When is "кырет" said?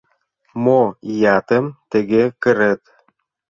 2.41-2.81